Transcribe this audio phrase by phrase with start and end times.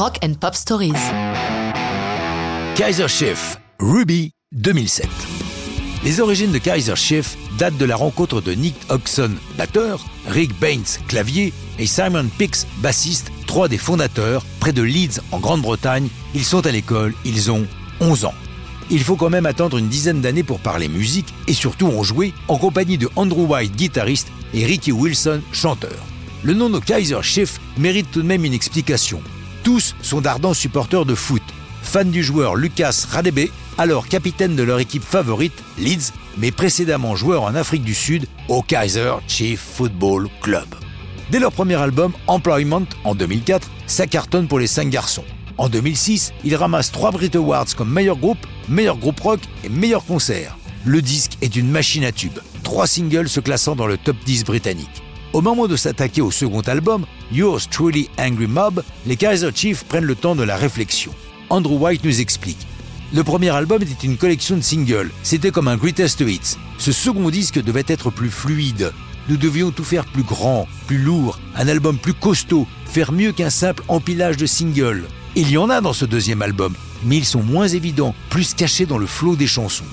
[0.00, 0.94] Rock and Pop Stories.
[2.74, 5.06] Kaiser Chief, Ruby 2007.
[6.04, 10.86] Les origines de Kaiser Chief datent de la rencontre de Nick Oxon, batteur, Rick Baines,
[11.06, 16.08] clavier, et Simon Pix, bassiste, trois des fondateurs, près de Leeds en Grande-Bretagne.
[16.34, 17.66] Ils sont à l'école, ils ont
[18.00, 18.34] 11 ans.
[18.90, 22.32] Il faut quand même attendre une dizaine d'années pour parler musique et surtout en jouer
[22.48, 26.06] en compagnie de Andrew White, guitariste, et Ricky Wilson, chanteur.
[26.42, 29.22] Le nom de Kaiser Chief mérite tout de même une explication.
[29.62, 31.42] Tous sont d'ardents supporters de foot,
[31.82, 37.42] fans du joueur Lucas Radebe, alors capitaine de leur équipe favorite, Leeds, mais précédemment joueur
[37.42, 40.66] en Afrique du Sud au Kaiser Chief Football Club.
[41.30, 45.24] Dès leur premier album, Employment, en 2004, ça cartonne pour les cinq garçons.
[45.58, 50.06] En 2006, ils ramassent trois Brit Awards comme meilleur groupe, meilleur groupe rock et meilleur
[50.06, 50.56] concert.
[50.86, 54.44] Le disque est une machine à tubes, trois singles se classant dans le top 10
[54.44, 55.02] britannique.
[55.32, 60.04] Au moment de s'attaquer au second album, Yours Truly Angry Mob, les Kaiser Chiefs prennent
[60.04, 61.12] le temps de la réflexion.
[61.50, 62.66] Andrew White nous explique.
[63.14, 66.56] Le premier album était une collection de singles, c'était comme un greatest hits.
[66.78, 68.92] Ce second disque devait être plus fluide.
[69.28, 73.50] Nous devions tout faire plus grand, plus lourd, un album plus costaud, faire mieux qu'un
[73.50, 75.06] simple empilage de singles.
[75.36, 78.86] Il y en a dans ce deuxième album, mais ils sont moins évidents, plus cachés
[78.86, 79.84] dans le flot des chansons.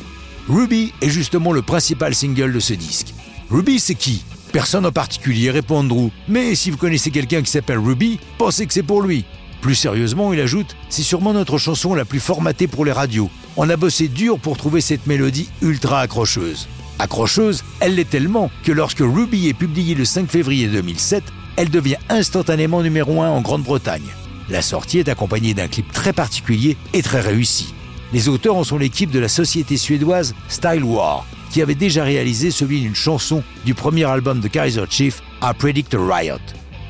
[0.49, 3.13] Ruby est justement le principal single de ce disque.
[3.51, 4.23] Ruby, c'est qui?
[4.57, 6.09] Personne en particulier, répond Andrew.
[6.27, 9.23] Mais si vous connaissez quelqu'un qui s'appelle Ruby, pensez que c'est pour lui.
[9.61, 13.29] Plus sérieusement, il ajoute C'est sûrement notre chanson la plus formatée pour les radios.
[13.55, 16.67] On a bossé dur pour trouver cette mélodie ultra accrocheuse.
[16.97, 21.23] Accrocheuse, elle l'est tellement que lorsque Ruby est publiée le 5 février 2007,
[21.55, 24.09] elle devient instantanément numéro 1 en Grande-Bretagne.
[24.49, 27.75] La sortie est accompagnée d'un clip très particulier et très réussi.
[28.11, 32.51] Les auteurs en sont l'équipe de la société suédoise Style War, qui avait déjà réalisé
[32.51, 36.39] celui d'une chanson du premier album de Kaiser Chief, I Predict a Riot.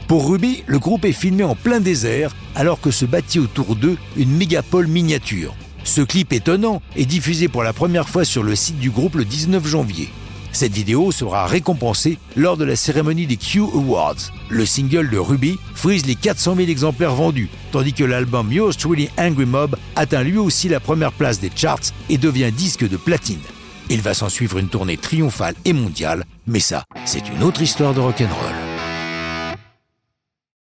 [0.08, 3.98] Pour Ruby, le groupe est filmé en plein désert alors que se bâtit autour d'eux
[4.16, 5.54] une mégapole miniature.
[5.84, 9.26] Ce clip étonnant est diffusé pour la première fois sur le site du groupe le
[9.26, 10.10] 19 janvier.
[10.54, 14.32] Cette vidéo sera récompensée lors de la cérémonie des Q Awards.
[14.50, 19.10] Le single de Ruby frise les 400 000 exemplaires vendus, tandis que l'album Yours Truly
[19.18, 23.38] Angry Mob atteint lui aussi la première place des charts et devient disque de platine.
[23.90, 27.94] Il va s'en suivre une tournée triomphale et mondiale, mais ça, c'est une autre histoire
[27.94, 28.67] de rock'n'roll.